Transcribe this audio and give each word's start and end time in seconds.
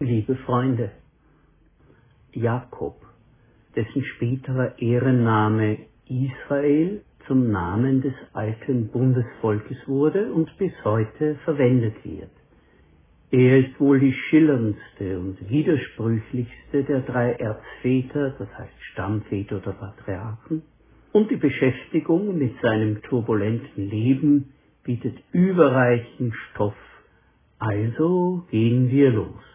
Liebe 0.00 0.34
Freunde, 0.34 0.90
Jakob, 2.32 2.96
dessen 3.76 4.04
späterer 4.04 4.76
Ehrenname 4.80 5.78
Israel 6.08 7.02
zum 7.28 7.52
Namen 7.52 8.02
des 8.02 8.12
alten 8.32 8.88
Bundesvolkes 8.88 9.76
wurde 9.86 10.32
und 10.32 10.50
bis 10.58 10.72
heute 10.84 11.36
verwendet 11.44 11.94
wird. 12.04 12.32
Er 13.30 13.58
ist 13.60 13.78
wohl 13.78 14.00
die 14.00 14.12
schillerndste 14.12 15.20
und 15.20 15.48
widersprüchlichste 15.48 16.82
der 16.82 17.00
drei 17.02 17.32
Erzväter, 17.34 18.30
das 18.36 18.48
heißt 18.58 18.82
Stammväter 18.92 19.58
oder 19.58 19.74
Patriarchen, 19.74 20.62
und 21.12 21.30
die 21.30 21.36
Beschäftigung 21.36 22.36
mit 22.36 22.60
seinem 22.60 23.00
turbulenten 23.02 23.88
Leben 23.88 24.52
bietet 24.82 25.16
überreichen 25.30 26.32
Stoff. 26.50 26.74
Also 27.60 28.44
gehen 28.50 28.90
wir 28.90 29.10
los. 29.10 29.53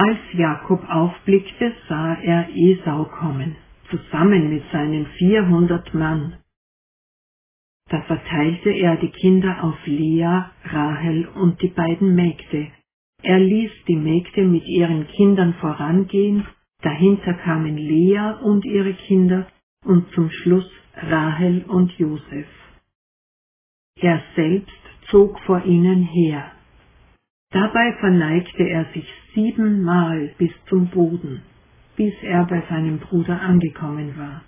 Als 0.00 0.18
Jakob 0.32 0.88
aufblickte, 0.88 1.74
sah 1.88 2.14
er 2.22 2.48
Esau 2.54 3.04
kommen, 3.06 3.56
zusammen 3.90 4.48
mit 4.48 4.62
seinen 4.70 5.06
vierhundert 5.18 5.92
Mann. 5.92 6.36
Da 7.90 8.02
verteilte 8.02 8.70
er 8.70 8.94
die 8.98 9.10
Kinder 9.10 9.64
auf 9.64 9.76
Lea, 9.86 10.44
Rahel 10.66 11.26
und 11.34 11.60
die 11.62 11.70
beiden 11.70 12.14
Mägde. 12.14 12.68
Er 13.24 13.40
ließ 13.40 13.72
die 13.88 13.96
Mägde 13.96 14.42
mit 14.44 14.64
ihren 14.68 15.08
Kindern 15.08 15.54
vorangehen, 15.54 16.46
dahinter 16.82 17.34
kamen 17.34 17.76
Lea 17.76 18.34
und 18.44 18.64
ihre 18.64 18.94
Kinder 18.94 19.48
und 19.84 20.08
zum 20.12 20.30
Schluss 20.30 20.70
Rahel 20.94 21.64
und 21.66 21.90
Josef. 21.98 22.46
Er 24.00 24.22
selbst 24.36 24.82
zog 25.10 25.40
vor 25.40 25.64
ihnen 25.64 26.04
her. 26.04 26.52
Dabei 27.50 27.94
verneigte 27.98 28.62
er 28.62 28.84
sich 28.92 29.08
siebenmal 29.34 30.34
bis 30.38 30.52
zum 30.68 30.88
Boden, 30.90 31.42
bis 31.96 32.14
er 32.22 32.44
bei 32.46 32.62
seinem 32.68 32.98
Bruder 32.98 33.40
angekommen 33.40 34.16
war. 34.16 34.44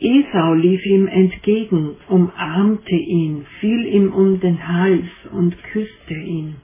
Esau 0.00 0.54
lief 0.54 0.84
ihm 0.86 1.08
entgegen, 1.08 1.96
umarmte 2.08 2.94
ihn, 2.94 3.46
fiel 3.60 3.84
ihm 3.86 4.12
um 4.12 4.38
den 4.40 4.68
Hals 4.68 5.08
und 5.32 5.60
küsste 5.72 6.14
ihn. 6.14 6.56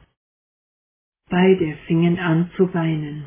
Beide 1.29 1.77
fingen 1.87 2.19
an 2.19 2.51
zu 2.57 2.73
weinen. 2.73 3.25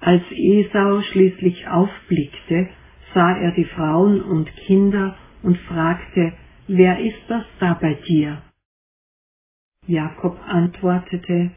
Als 0.00 0.22
Esau 0.30 1.00
schließlich 1.02 1.66
aufblickte, 1.66 2.68
sah 3.14 3.36
er 3.36 3.52
die 3.52 3.64
Frauen 3.64 4.22
und 4.22 4.54
Kinder 4.66 5.16
und 5.42 5.58
fragte, 5.58 6.34
wer 6.68 7.00
ist 7.00 7.22
das 7.28 7.44
da 7.58 7.74
bei 7.74 7.94
dir? 7.94 8.42
Jakob 9.86 10.38
antwortete, 10.46 11.50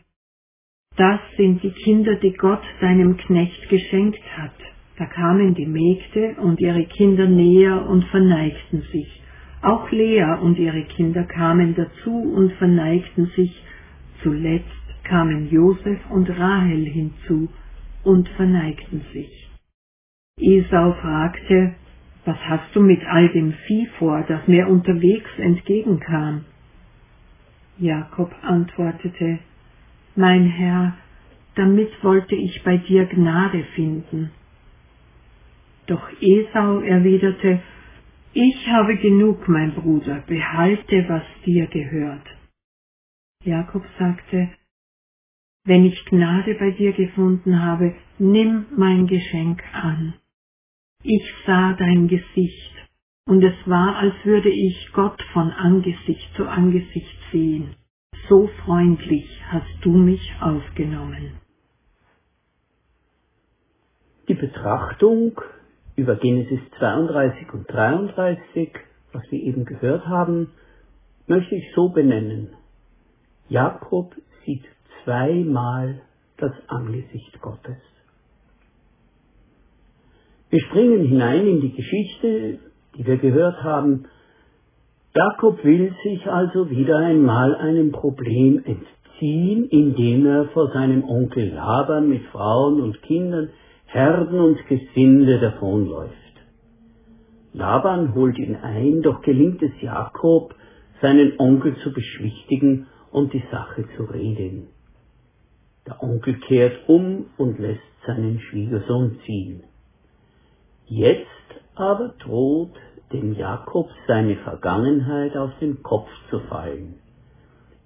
das 0.97 1.19
sind 1.37 1.61
die 1.63 1.71
Kinder, 1.71 2.15
die 2.15 2.33
Gott 2.33 2.63
deinem 2.81 3.17
Knecht 3.17 3.69
geschenkt 3.69 4.21
hat. 4.35 4.55
Da 4.97 5.05
kamen 5.05 5.53
die 5.53 5.67
Mägde 5.67 6.35
und 6.41 6.59
ihre 6.59 6.85
Kinder 6.85 7.27
näher 7.27 7.87
und 7.87 8.03
verneigten 8.05 8.81
sich. 8.91 9.21
Auch 9.61 9.91
Lea 9.91 10.39
und 10.41 10.57
ihre 10.57 10.83
Kinder 10.85 11.23
kamen 11.23 11.75
dazu 11.75 12.11
und 12.11 12.51
verneigten 12.53 13.27
sich. 13.35 13.61
Zuletzt 14.23 14.65
kamen 15.03 15.49
Josef 15.51 15.99
und 16.09 16.29
Rahel 16.29 16.85
hinzu 16.85 17.47
und 18.03 18.27
verneigten 18.29 19.01
sich. 19.13 19.49
Esau 20.39 20.93
fragte, 20.93 21.75
was 22.25 22.37
hast 22.39 22.75
du 22.75 22.81
mit 22.81 23.05
all 23.05 23.29
dem 23.29 23.53
Vieh 23.67 23.87
vor, 23.99 24.25
das 24.27 24.47
mir 24.47 24.67
unterwegs 24.67 25.29
entgegenkam? 25.37 26.45
Jakob 27.79 28.33
antwortete, 28.41 29.39
Mein 30.15 30.45
Herr, 30.45 30.97
damit 31.55 31.91
wollte 32.03 32.35
ich 32.35 32.63
bei 32.63 32.77
dir 32.77 33.05
Gnade 33.05 33.63
finden. 33.75 34.31
Doch 35.85 36.09
Esau 36.21 36.79
erwiderte, 36.81 37.61
Ich 38.33 38.67
habe 38.67 38.97
genug, 38.97 39.47
mein 39.47 39.73
Bruder, 39.73 40.23
behalte, 40.27 41.05
was 41.07 41.23
dir 41.45 41.67
gehört. 41.67 42.27
Jakob 43.43 43.83
sagte, 43.97 44.49
Wenn 45.65 45.85
ich 45.85 46.05
Gnade 46.05 46.55
bei 46.55 46.71
dir 46.71 46.93
gefunden 46.93 47.61
habe, 47.63 47.95
nimm 48.19 48.65
mein 48.75 49.07
Geschenk 49.07 49.63
an. 49.73 50.15
Ich 51.03 51.33
sah 51.45 51.73
dein 51.73 52.07
Gesicht, 52.07 52.86
und 53.27 53.43
es 53.43 53.55
war, 53.65 53.97
als 53.97 54.15
würde 54.23 54.49
ich 54.49 54.89
Gott 54.93 55.21
von 55.33 55.51
Angesicht 55.51 56.33
zu 56.35 56.47
Angesicht 56.47 57.17
sehen. 57.31 57.75
So 58.29 58.47
freundlich 58.65 59.29
hast 59.49 59.67
du 59.81 59.91
mich 59.91 60.31
aufgenommen. 60.39 61.33
Die 64.29 64.33
Betrachtung 64.33 65.39
über 65.95 66.15
Genesis 66.15 66.59
32 66.79 67.53
und 67.53 67.71
33, 67.71 68.71
was 69.11 69.23
wir 69.29 69.39
eben 69.39 69.65
gehört 69.65 70.05
haben, 70.05 70.51
möchte 71.27 71.55
ich 71.55 71.65
so 71.75 71.89
benennen. 71.89 72.49
Jakob 73.49 74.15
sieht 74.45 74.63
zweimal 75.03 76.01
das 76.37 76.53
Angesicht 76.67 77.41
Gottes. 77.41 77.77
Wir 80.49 80.61
springen 80.61 81.05
hinein 81.05 81.45
in 81.45 81.61
die 81.61 81.73
Geschichte, 81.73 82.59
die 82.97 83.05
wir 83.05 83.17
gehört 83.17 83.63
haben. 83.63 84.05
Jakob 85.13 85.63
will 85.63 85.93
sich 86.03 86.27
also 86.27 86.69
wieder 86.69 86.97
einmal 86.97 87.55
einem 87.55 87.91
Problem 87.91 88.63
entziehen, 88.63 89.65
indem 89.69 90.25
er 90.25 90.45
vor 90.49 90.71
seinem 90.71 91.03
Onkel 91.03 91.53
Laban 91.53 92.09
mit 92.09 92.23
Frauen 92.27 92.81
und 92.81 93.01
Kindern, 93.03 93.49
Herden 93.85 94.39
und 94.39 94.65
Gesinde 94.67 95.39
davonläuft. 95.39 96.13
Laban 97.53 98.13
holt 98.13 98.37
ihn 98.37 98.55
ein, 98.55 99.01
doch 99.01 99.21
gelingt 99.21 99.61
es 99.63 99.71
Jakob, 99.81 100.53
seinen 101.01 101.39
Onkel 101.39 101.75
zu 101.77 101.91
beschwichtigen 101.93 102.87
und 103.11 103.33
die 103.33 103.43
Sache 103.51 103.85
zu 103.95 104.03
regeln. 104.03 104.67
Der 105.87 106.03
Onkel 106.03 106.35
kehrt 106.41 106.87
um 106.87 107.27
und 107.37 107.59
lässt 107.59 107.81
seinen 108.05 108.39
Schwiegersohn 108.39 109.19
ziehen. 109.25 109.63
Jetzt 110.85 111.46
aber 111.79 112.09
droht 112.19 112.75
dem 113.13 113.33
Jakob 113.33 113.89
seine 114.07 114.35
Vergangenheit 114.37 115.37
auf 115.37 115.51
den 115.59 115.81
Kopf 115.83 116.09
zu 116.29 116.39
fallen. 116.41 116.95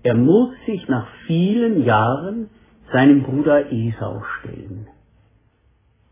Er 0.03 0.16
muss 0.16 0.50
sich 0.66 0.88
nach 0.88 1.07
vielen 1.28 1.84
Jahren 1.84 2.50
seinem 2.91 3.24
Bruder 3.24 3.72
Esau 3.72 4.24
stellen. 4.40 4.88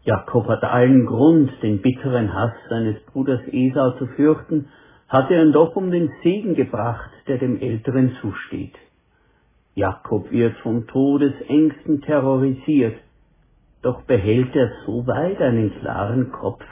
Jakob 0.03 0.47
hat 0.47 0.63
allen 0.63 1.05
Grund, 1.05 1.51
den 1.61 1.81
bitteren 1.81 2.33
Hass 2.33 2.53
seines 2.69 2.99
Bruders 3.05 3.41
Esau 3.51 3.91
zu 3.97 4.07
fürchten, 4.07 4.69
hat 5.07 5.29
er 5.31 5.43
ihn 5.43 5.51
doch 5.51 5.75
um 5.75 5.91
den 5.91 6.11
Segen 6.23 6.55
gebracht, 6.55 7.09
der 7.27 7.39
dem 7.39 7.59
Älteren 7.59 8.15
zusteht. 8.21 8.75
Jakob 9.73 10.31
wird 10.31 10.55
von 10.57 10.87
Todesängsten 10.87 12.01
terrorisiert, 12.01 12.97
doch 13.81 14.03
behält 14.03 14.55
er 14.55 14.71
so 14.85 15.05
weit 15.07 15.41
einen 15.41 15.73
klaren 15.79 16.31
Kopf, 16.31 16.63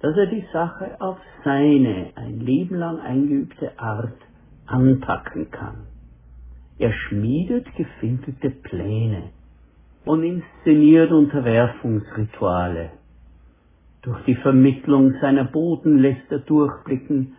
dass 0.00 0.16
er 0.16 0.26
die 0.26 0.44
Sache 0.52 1.00
auf 1.00 1.18
seine 1.44 2.12
ein 2.14 2.40
Leben 2.40 2.76
lang 2.76 3.00
eingeübte 3.00 3.78
Art 3.78 4.18
anpacken 4.66 5.50
kann. 5.50 5.86
Er 6.78 6.92
schmiedet 6.92 7.66
gefinkelte 7.76 8.50
Pläne 8.50 9.30
und 10.06 10.24
inszeniert 10.24 11.10
Unterwerfungsrituale. 11.10 12.92
Durch 14.02 14.24
die 14.24 14.36
Vermittlung 14.36 15.14
seiner 15.20 15.44
Boten 15.44 15.98
lässt 15.98 16.30
er 16.30 16.38
durchblicken, 16.38 17.34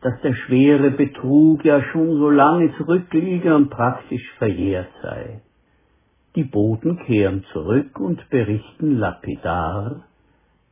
dass 0.00 0.18
der 0.22 0.34
schwere 0.34 0.92
Betrug 0.92 1.64
ja 1.64 1.82
schon 1.82 2.16
so 2.16 2.30
lange 2.30 2.74
zurückliege 2.76 3.54
und 3.54 3.68
praktisch 3.68 4.26
verjährt 4.38 4.88
sei. 5.02 5.42
Die 6.36 6.44
Boten 6.44 6.98
kehren 7.00 7.44
zurück 7.52 7.98
und 7.98 8.28
berichten 8.30 8.98
lapidar, 8.98 10.04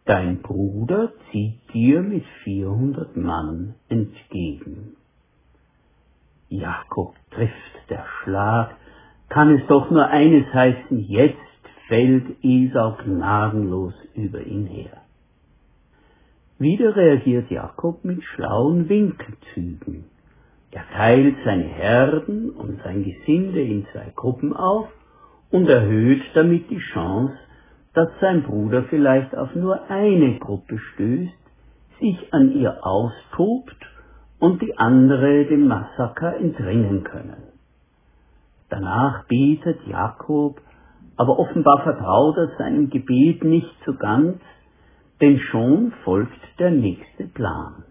Dein 0.07 0.43
Bruder 0.43 1.13
zieht 1.31 1.61
dir 1.73 2.03
mit 2.03 2.25
vierhundert 2.43 3.17
Mann 3.17 3.75
entgegen. 3.89 4.97
Jakob 6.51 7.15
trifft 7.31 7.89
der 7.89 8.05
Schlag, 8.05 8.77
kann 9.31 9.55
es 9.57 9.67
doch 9.67 9.91
nur 9.91 10.07
eines 10.07 10.53
heißen, 10.53 11.07
jetzt 11.09 11.39
fällt 11.89 12.37
Esau 12.43 12.99
gnadenlos 13.03 13.95
über 14.15 14.43
ihn 14.43 14.67
her. 14.67 15.03
Wieder 16.59 16.95
reagiert 16.95 17.51
Jakob 17.51 18.05
mit 18.05 18.23
schlauen 18.25 18.89
Winkelzügen. 18.91 20.05
Er 20.71 20.85
teilt 20.95 21.37
seine 21.45 21.65
Herden 21.65 22.51
und 22.51 22.83
sein 22.83 23.05
Gesinde 23.05 23.63
in 23.63 23.87
zwei 23.93 24.13
Gruppen 24.15 24.55
auf 24.55 24.89
und 25.51 25.69
erhöht 25.69 26.23
damit 26.35 26.69
die 26.69 26.79
Chance, 26.93 27.39
dass 27.95 28.09
sein 28.21 28.43
Bruder 28.43 28.85
vielleicht 28.85 29.37
auf 29.37 29.55
nur 29.55 29.89
eine 29.89 30.39
Gruppe 30.39 30.79
stößt, 30.79 31.33
sich 32.01 32.35
an 32.35 32.53
ihr 32.53 32.85
austobt 32.85 33.77
und 34.41 34.61
die 34.61 34.77
andere 34.77 35.47
dem 35.47 35.69
Massaker 35.69 36.37
entrinnen 36.37 37.05
können. 37.05 37.55
Danach 38.69 39.25
betet 39.27 39.87
Jakob, 39.87 40.61
aber 41.17 41.39
offenbar 41.39 41.83
vertraut 41.85 42.37
er 42.37 42.49
seinem 42.59 42.91
Gebet 42.91 43.45
nicht 43.45 43.75
so 43.87 43.95
ganz, 43.95 44.39
denn 45.21 45.39
schon 45.39 45.93
folgt 46.03 46.33
der 46.59 46.73
nächste 46.73 47.25
Plan. 47.25 47.85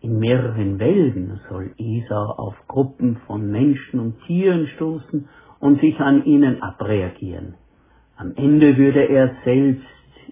In 0.00 0.18
mehreren 0.18 0.78
Wellen 0.78 1.38
soll 1.50 1.74
Esau 1.76 2.24
auf 2.38 2.54
Gruppen 2.66 3.18
von 3.26 3.50
Menschen 3.50 4.00
und 4.00 4.22
Tieren 4.26 4.66
stoßen 4.68 5.28
und 5.58 5.80
sich 5.82 6.00
an 6.00 6.24
ihnen 6.24 6.62
abreagieren. 6.62 7.56
Am 8.20 8.34
Ende 8.36 8.76
würde 8.76 9.08
er 9.08 9.34
selbst 9.44 9.86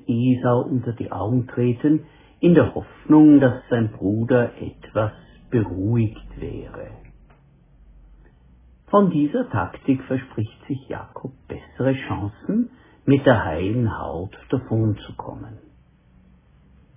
Esau 0.06 0.61
unter 0.61 0.93
die 0.93 1.11
Augen 1.11 1.46
treten, 1.46 2.05
in 2.38 2.52
der 2.52 2.75
Hoffnung, 2.75 3.40
dass 3.40 3.62
sein 3.70 3.93
Bruder 3.93 4.52
etwas 4.61 5.12
beruhigt 5.49 6.38
wäre. 6.38 6.88
Von 8.88 9.11
dieser 9.11 9.49
Taktik 9.49 10.02
verspricht 10.02 10.67
sich 10.67 10.87
Jakob 10.90 11.32
bessere 11.49 11.94
Chancen, 12.06 12.69
mit 13.06 13.25
der 13.25 13.43
heilen 13.46 13.99
Haut 13.99 14.37
davonzukommen. 14.50 15.56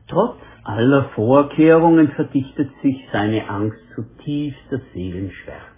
Trotz 0.09 0.39
aller 0.65 1.05
Vorkehrungen 1.15 2.09
verdichtet 2.09 2.69
sich 2.81 2.97
seine 3.13 3.49
Angst 3.49 3.79
zu 3.95 4.03
tiefster 4.25 4.81
Seelenschwärze. 4.93 5.70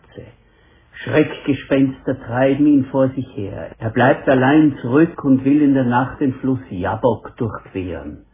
Schreckgespenster 0.94 2.20
treiben 2.20 2.68
ihn 2.68 2.86
vor 2.86 3.10
sich 3.10 3.28
her. 3.36 3.72
Er 3.80 3.90
bleibt 3.90 4.28
allein 4.30 4.78
zurück 4.82 5.24
und 5.24 5.44
will 5.44 5.62
in 5.62 5.74
der 5.74 5.86
Nacht 5.86 6.22
den 6.22 6.34
Fluss 6.36 6.60
Jabok 6.70 7.36
durchqueren. 7.38 8.26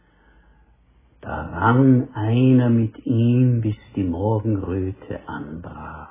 Da 1.20 1.42
rang 1.42 2.08
einer 2.14 2.70
mit 2.70 3.04
ihm, 3.06 3.60
bis 3.60 3.76
die 3.96 4.04
Morgenröte 4.04 5.20
anbrach. 5.26 6.08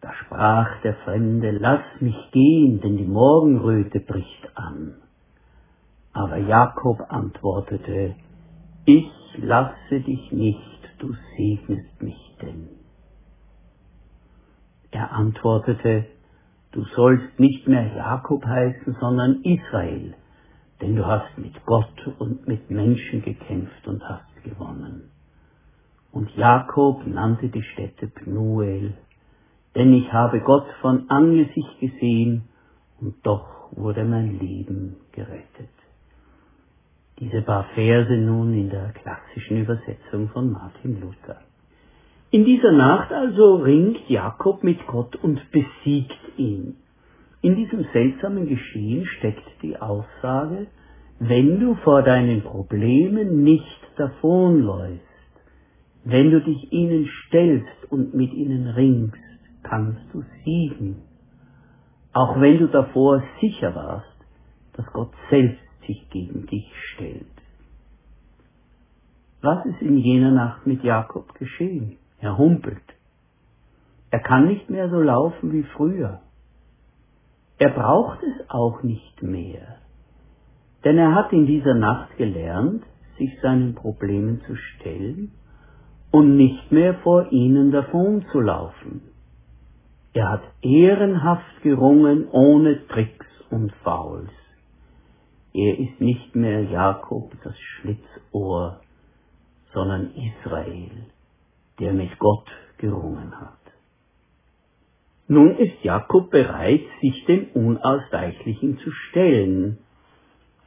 Da 0.00 0.12
sprach 0.14 0.80
der 0.82 0.94
Fremde, 1.04 1.50
lass 1.50 1.82
mich 2.00 2.30
gehen, 2.32 2.80
denn 2.80 2.96
die 2.96 3.06
Morgenröte 3.06 4.00
bricht 4.00 4.50
an. 4.54 4.94
Aber 6.12 6.36
Jakob 6.36 7.00
antwortete, 7.08 8.14
ich 8.84 9.10
lasse 9.36 10.00
dich 10.00 10.32
nicht, 10.32 10.80
du 10.98 11.14
segnest 11.36 12.02
mich 12.02 12.36
denn. 12.40 12.77
Er 14.90 15.12
antwortete, 15.12 16.06
du 16.72 16.84
sollst 16.96 17.38
nicht 17.38 17.68
mehr 17.68 17.94
Jakob 17.94 18.44
heißen, 18.44 18.96
sondern 19.00 19.42
Israel, 19.42 20.14
denn 20.80 20.96
du 20.96 21.06
hast 21.06 21.36
mit 21.36 21.54
Gott 21.66 22.06
und 22.18 22.46
mit 22.48 22.70
Menschen 22.70 23.22
gekämpft 23.22 23.86
und 23.86 24.02
hast 24.08 24.42
gewonnen. 24.44 25.10
Und 26.12 26.34
Jakob 26.36 27.06
nannte 27.06 27.48
die 27.48 27.62
Stätte 27.62 28.06
Pnuel, 28.08 28.94
denn 29.74 29.92
ich 29.92 30.12
habe 30.12 30.40
Gott 30.40 30.66
von 30.80 31.10
Angesicht 31.10 31.80
gesehen 31.80 32.48
und 33.00 33.14
doch 33.24 33.68
wurde 33.72 34.04
mein 34.04 34.38
Leben 34.38 34.96
gerettet. 35.12 35.68
Diese 37.18 37.42
paar 37.42 37.64
Verse 37.74 38.16
nun 38.16 38.54
in 38.54 38.70
der 38.70 38.92
klassischen 38.92 39.58
Übersetzung 39.58 40.28
von 40.28 40.52
Martin 40.52 41.00
Luther. 41.00 41.40
In 42.30 42.44
dieser 42.44 42.72
Nacht 42.72 43.10
also 43.10 43.56
ringt 43.56 44.10
Jakob 44.10 44.62
mit 44.62 44.86
Gott 44.86 45.16
und 45.16 45.50
besiegt 45.50 46.18
ihn. 46.36 46.76
In 47.40 47.56
diesem 47.56 47.86
seltsamen 47.94 48.46
Geschehen 48.46 49.06
steckt 49.06 49.48
die 49.62 49.78
Aussage, 49.78 50.66
wenn 51.20 51.58
du 51.58 51.74
vor 51.76 52.02
deinen 52.02 52.42
Problemen 52.42 53.44
nicht 53.44 53.80
davonläufst, 53.96 55.00
wenn 56.04 56.30
du 56.30 56.42
dich 56.42 56.70
ihnen 56.70 57.08
stellst 57.26 57.90
und 57.90 58.12
mit 58.12 58.34
ihnen 58.34 58.66
ringst, 58.68 59.16
kannst 59.62 60.02
du 60.12 60.22
siegen, 60.44 60.96
auch 62.12 62.38
wenn 62.40 62.58
du 62.58 62.68
davor 62.68 63.22
sicher 63.40 63.74
warst, 63.74 64.06
dass 64.74 64.86
Gott 64.92 65.12
selbst 65.30 65.62
sich 65.86 66.08
gegen 66.10 66.46
dich 66.46 66.70
stellt. 66.92 67.24
Was 69.40 69.64
ist 69.64 69.80
in 69.80 69.96
jener 69.96 70.30
Nacht 70.30 70.66
mit 70.66 70.84
Jakob 70.84 71.34
geschehen? 71.34 71.96
Er 72.20 72.36
humpelt. 72.36 72.82
Er 74.10 74.20
kann 74.20 74.46
nicht 74.46 74.70
mehr 74.70 74.88
so 74.88 75.00
laufen 75.00 75.52
wie 75.52 75.62
früher. 75.62 76.20
Er 77.58 77.70
braucht 77.70 78.22
es 78.22 78.50
auch 78.50 78.82
nicht 78.82 79.22
mehr, 79.22 79.78
denn 80.84 80.96
er 80.96 81.14
hat 81.14 81.32
in 81.32 81.46
dieser 81.46 81.74
Nacht 81.74 82.16
gelernt, 82.16 82.84
sich 83.18 83.38
seinen 83.42 83.74
Problemen 83.74 84.40
zu 84.46 84.54
stellen 84.54 85.32
und 86.12 86.36
nicht 86.36 86.70
mehr 86.70 86.94
vor 87.02 87.32
ihnen 87.32 87.72
davonzulaufen. 87.72 89.02
Er 90.14 90.30
hat 90.30 90.42
ehrenhaft 90.62 91.62
gerungen 91.62 92.28
ohne 92.30 92.86
Tricks 92.86 93.26
und 93.50 93.72
Fouls. 93.82 94.30
Er 95.52 95.78
ist 95.78 96.00
nicht 96.00 96.34
mehr 96.36 96.62
Jakob, 96.62 97.32
das 97.42 97.58
Schlitzohr, 97.58 98.80
sondern 99.72 100.12
Israel, 100.14 101.06
der 101.78 101.92
mit 101.92 102.18
Gott 102.18 102.46
gerungen 102.78 103.32
hat. 103.40 103.58
Nun 105.28 105.56
ist 105.56 105.82
Jakob 105.82 106.30
bereit, 106.30 106.84
sich 107.02 107.24
dem 107.26 107.48
Unausweichlichen 107.52 108.78
zu 108.78 108.90
stellen. 108.90 109.78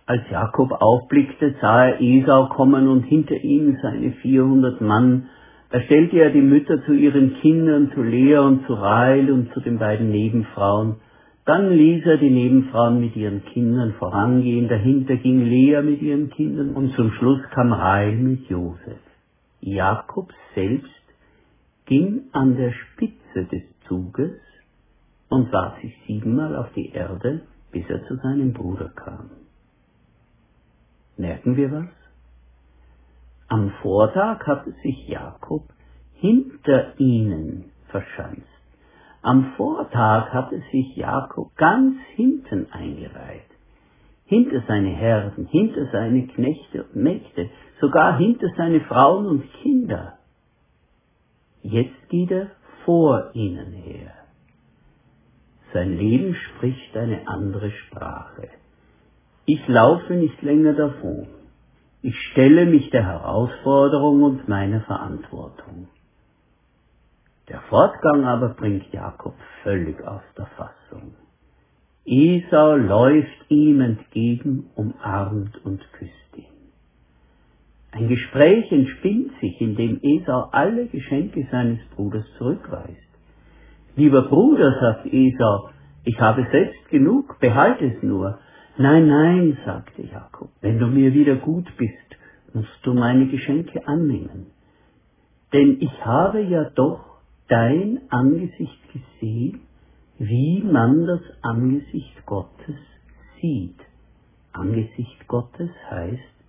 Als 0.05 0.29
Jakob 0.29 0.71
aufblickte, 0.71 1.55
sah 1.59 1.85
er 1.85 2.01
Esau 2.01 2.49
kommen 2.49 2.87
und 2.87 3.03
hinter 3.03 3.35
ihm 3.35 3.77
seine 3.81 4.11
vierhundert 4.11 4.79
Mann. 4.79 5.29
Da 5.71 5.79
stellte 5.81 6.17
er 6.19 6.29
die 6.29 6.41
Mütter 6.41 6.83
zu 6.83 6.93
ihren 6.93 7.35
Kindern, 7.35 7.91
zu 7.95 8.03
Lea 8.03 8.37
und 8.37 8.65
zu 8.67 8.73
Rahel 8.73 9.31
und 9.31 9.51
zu 9.53 9.61
den 9.61 9.79
beiden 9.79 10.11
Nebenfrauen. 10.11 10.97
Dann 11.45 11.71
ließ 11.71 12.05
er 12.05 12.17
die 12.17 12.29
Nebenfrauen 12.29 12.99
mit 12.99 13.15
ihren 13.15 13.43
Kindern 13.45 13.93
vorangehen, 13.93 14.67
dahinter 14.67 15.15
ging 15.15 15.43
Lea 15.43 15.81
mit 15.81 16.01
ihren 16.03 16.29
Kindern 16.29 16.75
und 16.75 16.93
zum 16.93 17.11
Schluss 17.13 17.41
kam 17.51 17.73
Rahel 17.73 18.15
mit 18.15 18.47
Josef. 18.47 18.99
Jakob 19.59 20.31
selbst 20.53 21.00
ging 21.91 22.29
an 22.31 22.55
der 22.55 22.71
Spitze 22.71 23.43
des 23.51 23.63
Zuges 23.85 24.39
und 25.27 25.51
warf 25.51 25.81
sich 25.81 25.93
siebenmal 26.07 26.55
auf 26.55 26.71
die 26.71 26.89
Erde, 26.91 27.41
bis 27.73 27.83
er 27.89 28.01
zu 28.05 28.15
seinem 28.15 28.53
Bruder 28.53 28.87
kam. 28.95 29.29
Merken 31.17 31.57
wir 31.57 31.69
was? 31.69 31.93
Am 33.49 33.71
Vortag 33.81 34.47
hatte 34.47 34.71
sich 34.83 35.05
Jakob 35.09 35.63
hinter 36.13 36.97
ihnen 36.97 37.71
verschanzt. 37.89 38.47
Am 39.21 39.51
Vortag 39.57 40.31
hatte 40.31 40.61
sich 40.71 40.95
Jakob 40.95 41.53
ganz 41.57 41.97
hinten 42.15 42.71
eingereiht. 42.71 43.51
Hinter 44.23 44.63
seine 44.65 44.91
Herden, 44.91 45.45
hinter 45.47 45.91
seine 45.91 46.25
Knechte 46.27 46.85
und 46.85 46.95
Mägde, 46.95 47.49
sogar 47.81 48.17
hinter 48.17 48.47
seine 48.55 48.79
Frauen 48.79 49.25
und 49.25 49.43
Kinder. 49.61 50.20
Jetzt 51.63 52.09
geht 52.09 52.31
er 52.31 52.47
vor 52.85 53.31
ihnen 53.33 53.73
her. 53.73 54.11
Sein 55.73 55.97
Leben 55.97 56.35
spricht 56.35 56.97
eine 56.97 57.27
andere 57.27 57.71
Sprache. 57.71 58.49
Ich 59.45 59.67
laufe 59.67 60.13
nicht 60.13 60.41
länger 60.41 60.73
davon. 60.73 61.27
Ich 62.01 62.17
stelle 62.31 62.65
mich 62.65 62.89
der 62.89 63.05
Herausforderung 63.05 64.23
und 64.23 64.47
meiner 64.47 64.81
Verantwortung. 64.81 65.87
Der 67.47 67.61
Fortgang 67.61 68.25
aber 68.25 68.49
bringt 68.49 68.91
Jakob 68.91 69.35
völlig 69.63 70.01
aus 70.05 70.23
der 70.37 70.47
Fassung. 70.57 71.13
Esau 72.05 72.75
läuft 72.75 73.49
ihm 73.49 73.81
entgegen, 73.81 74.69
umarmt 74.75 75.63
und 75.63 75.81
küsst. 75.93 76.20
Ein 77.91 78.07
Gespräch 78.07 78.71
entspinnt 78.71 79.31
sich, 79.41 79.59
in 79.59 79.75
dem 79.75 79.99
Esau 80.01 80.47
alle 80.51 80.87
Geschenke 80.87 81.45
seines 81.51 81.79
Bruders 81.95 82.25
zurückweist. 82.37 82.97
Lieber 83.97 84.23
Bruder, 84.23 84.79
sagt 84.79 85.05
Esau, 85.13 85.69
ich 86.05 86.19
habe 86.19 86.47
selbst 86.51 86.89
genug, 86.89 87.37
behalte 87.39 87.85
es 87.85 88.01
nur. 88.01 88.39
Nein, 88.77 89.07
nein, 89.07 89.57
sagte 89.65 90.03
Jakob, 90.03 90.49
wenn 90.61 90.79
du 90.79 90.87
mir 90.87 91.13
wieder 91.13 91.35
gut 91.35 91.67
bist, 91.77 91.93
musst 92.53 92.79
du 92.83 92.93
meine 92.93 93.27
Geschenke 93.27 93.85
annehmen. 93.85 94.47
Denn 95.51 95.77
ich 95.81 96.05
habe 96.05 96.41
ja 96.41 96.69
doch 96.69 97.17
dein 97.49 97.99
Angesicht 98.09 98.79
gesehen, 98.93 99.61
wie 100.17 100.63
man 100.63 101.05
das 101.05 101.21
Angesicht 101.41 102.25
Gottes 102.25 102.77
sieht. 103.41 103.79
Angesicht 104.53 105.27
Gottes 105.27 105.69
heißt 105.89 106.40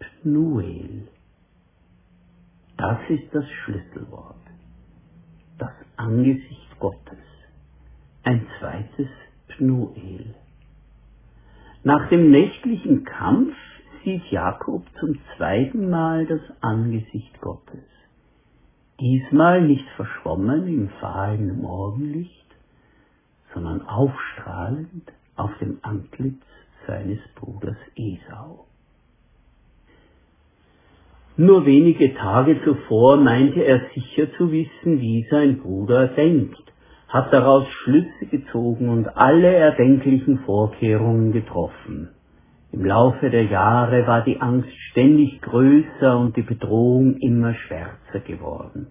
Pnuel. 0.00 1.06
Das 2.76 2.98
ist 3.08 3.32
das 3.32 3.48
Schlüsselwort. 3.48 4.36
Das 5.58 5.72
Angesicht 5.96 6.78
Gottes. 6.80 7.18
Ein 8.24 8.46
zweites 8.58 9.08
Pnuel. 9.48 10.34
Nach 11.84 12.08
dem 12.08 12.30
nächtlichen 12.30 13.04
Kampf 13.04 13.54
sieht 14.04 14.24
Jakob 14.30 14.84
zum 14.98 15.18
zweiten 15.36 15.88
Mal 15.88 16.26
das 16.26 16.40
Angesicht 16.60 17.40
Gottes 17.40 17.84
diesmal 19.00 19.62
nicht 19.62 19.88
verschwommen 19.96 20.68
im 20.68 20.88
fahlen 21.00 21.60
Morgenlicht, 21.60 22.46
sondern 23.54 23.82
aufstrahlend 23.82 25.10
auf 25.36 25.50
dem 25.58 25.78
Antlitz 25.82 26.42
seines 26.86 27.18
Bruders 27.34 27.78
Esau. 27.96 28.66
Nur 31.36 31.64
wenige 31.64 32.14
Tage 32.14 32.62
zuvor 32.64 33.16
meinte 33.16 33.60
er 33.60 33.80
sicher 33.94 34.32
zu 34.36 34.50
wissen, 34.52 35.00
wie 35.00 35.26
sein 35.30 35.58
Bruder 35.58 36.08
denkt, 36.08 36.62
hat 37.08 37.32
daraus 37.32 37.66
Schlüsse 37.68 38.26
gezogen 38.30 38.88
und 38.88 39.16
alle 39.16 39.52
erdenklichen 39.52 40.40
Vorkehrungen 40.40 41.32
getroffen. 41.32 42.10
Im 42.72 42.84
Laufe 42.84 43.30
der 43.30 43.44
Jahre 43.44 44.06
war 44.06 44.22
die 44.22 44.40
Angst 44.40 44.70
ständig 44.90 45.40
größer 45.42 46.18
und 46.18 46.36
die 46.36 46.42
Bedrohung 46.42 47.16
immer 47.16 47.54
schwärzer 47.54 48.20
geworden. 48.20 48.88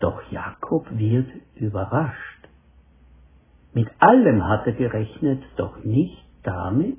Doch 0.00 0.20
Jakob 0.30 0.86
wird 0.90 1.28
überrascht. 1.54 2.48
Mit 3.74 3.88
allem 3.98 4.46
hat 4.48 4.66
er 4.66 4.72
gerechnet, 4.72 5.42
doch 5.56 5.84
nicht 5.84 6.24
damit, 6.42 6.98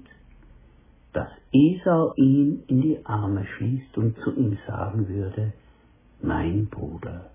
dass 1.15 1.29
Esau 1.51 2.13
ihn 2.15 2.63
in 2.67 2.81
die 2.81 3.05
Arme 3.05 3.45
schließt 3.45 3.97
und 3.97 4.17
zu 4.19 4.35
ihm 4.35 4.57
sagen 4.67 5.07
würde, 5.07 5.53
mein 6.21 6.67
Bruder. 6.67 7.31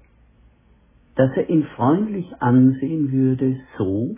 Dass 1.17 1.31
er 1.37 1.49
ihn 1.49 1.65
freundlich 1.77 2.27
ansehen 2.41 3.13
würde, 3.13 3.57
so, 3.79 4.17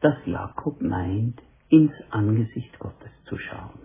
dass 0.00 0.14
Jakob 0.26 0.80
meint, 0.80 1.40
ins 1.68 1.92
Angesicht 2.10 2.78
Gottes 2.78 3.10
zu 3.24 3.38
schauen. 3.38 3.80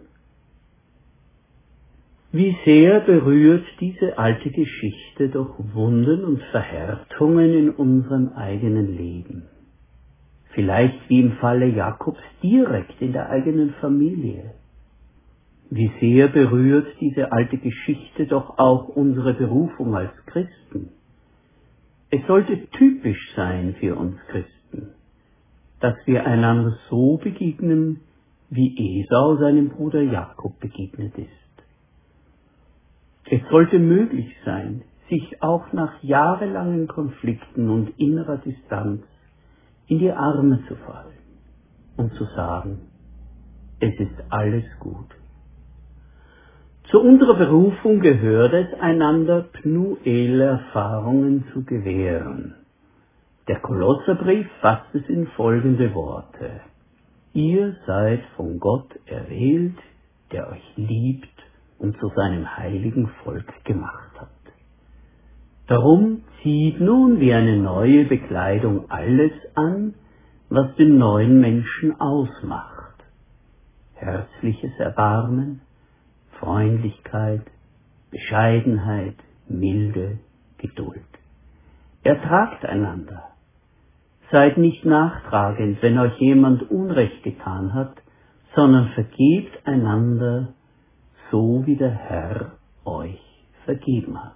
Wie 2.31 2.55
sehr 2.65 2.99
berührt 2.99 3.65
diese 3.79 4.17
alte 4.17 4.51
Geschichte 4.51 5.29
doch 5.29 5.55
Wunden 5.73 6.25
und 6.25 6.41
Verhärtungen 6.51 7.53
in 7.53 7.69
unserem 7.69 8.33
eigenen 8.33 8.97
Leben 8.97 9.47
vielleicht 10.57 11.07
wie 11.07 11.19
im 11.19 11.33
Falle 11.33 11.67
Jakobs 11.67 12.19
direkt 12.41 12.99
in 12.99 13.13
der 13.13 13.29
eigenen 13.29 13.75
Familie. 13.79 14.55
Wie 15.69 15.91
sehr 15.99 16.29
berührt 16.29 16.87
diese 17.01 17.31
alte 17.31 17.57
Geschichte 17.57 18.25
doch 18.25 18.57
auch 18.57 18.87
unsere 18.87 19.33
Berufung 19.33 19.95
als 19.95 20.13
Christen. 20.25 20.89
Es 22.09 22.25
sollte 22.25 22.67
typisch 22.67 23.33
sein 23.35 23.75
für 23.79 23.95
uns 23.95 24.15
Christen, 24.27 24.93
dass 25.81 25.95
wir 26.05 26.25
einander 26.25 26.77
so 26.89 27.17
begegnen, 27.17 27.99
wie 28.49 29.01
Esau 29.01 29.35
seinem 29.37 29.69
Bruder 29.69 30.01
Jakob 30.01 30.57
begegnet 30.61 31.17
ist. 31.17 31.27
Es 33.29 33.41
sollte 33.49 33.77
möglich 33.77 34.33
sein, 34.45 34.83
sich 35.09 35.41
auch 35.41 35.73
nach 35.73 36.01
jahrelangen 36.01 36.87
Konflikten 36.87 37.69
und 37.69 37.89
innerer 37.99 38.37
Distanz 38.37 39.03
in 39.87 39.99
die 39.99 40.11
Arme 40.11 40.63
zu 40.69 40.75
fallen 40.75 41.17
und 41.97 42.13
zu 42.13 42.23
sagen, 42.35 42.79
es 43.81 43.93
ist 43.99 44.23
alles 44.29 44.65
gut. 44.79 45.07
Zu 46.89 47.01
unserer 47.01 47.33
Berufung 47.33 47.99
gehört 47.99 48.53
es, 48.53 48.79
einander 48.79 49.41
Pnuel-Erfahrungen 49.41 51.43
zu 51.51 51.65
gewähren. 51.65 52.55
Der 53.49 53.59
Kolosserbrief 53.59 54.47
fasst 54.61 54.95
es 54.95 55.07
in 55.09 55.27
folgende 55.27 55.93
Worte. 55.93 56.61
Ihr 57.33 57.75
seid 57.85 58.23
von 58.37 58.59
Gott 58.59 58.87
erwählt, 59.05 59.75
der 60.31 60.49
euch 60.49 60.63
liebt 60.77 61.27
und 61.77 61.99
zu 61.99 62.07
seinem 62.15 62.57
heiligen 62.57 63.09
Volk 63.23 63.65
gemacht 63.65 64.11
hat. 64.17 64.29
Darum 65.67 66.23
zieht 66.41 66.79
nun 66.79 67.19
wie 67.19 67.33
eine 67.33 67.57
neue 67.57 68.05
Bekleidung 68.05 68.89
alles 68.89 69.33
an, 69.55 69.93
was 70.49 70.73
den 70.75 70.97
neuen 70.97 71.41
Menschen 71.41 71.99
ausmacht. 71.99 72.95
Herzliches 73.95 74.71
Erbarmen, 74.79 75.59
Freundlichkeit, 76.39 77.43
Bescheidenheit, 78.11 79.15
Milde, 79.47 80.19
Geduld. 80.57 81.03
Ertragt 82.03 82.65
einander. 82.65 83.23
Seid 84.31 84.57
nicht 84.57 84.85
nachtragend, 84.85 85.81
wenn 85.81 85.97
euch 85.97 86.17
jemand 86.19 86.69
Unrecht 86.69 87.23
getan 87.23 87.73
hat, 87.73 87.95
sondern 88.55 88.89
vergebt 88.89 89.65
einander, 89.65 90.53
so 91.31 91.65
wie 91.65 91.75
der 91.75 91.91
Herr 91.91 92.51
euch 92.85 93.21
vergeben 93.65 94.21
hat. 94.21 94.33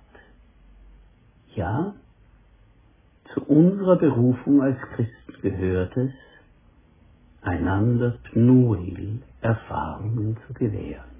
Ja, 1.55 1.93
zu 3.33 3.43
unserer 3.45 3.97
Berufung 3.97 4.61
als 4.61 4.77
Christen 4.95 5.41
gehört 5.41 5.95
es, 5.97 6.11
einander 7.41 8.17
Pnuel 8.31 9.21
Erfahrungen 9.41 10.37
zu 10.47 10.53
gewähren. 10.53 11.10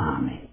Amen. 0.00 0.47